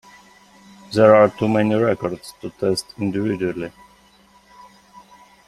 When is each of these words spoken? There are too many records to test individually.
There 0.93 1.13
are 1.15 1.29
too 1.29 1.47
many 1.47 1.75
records 1.75 2.33
to 2.41 2.49
test 2.49 2.95
individually. 2.97 3.71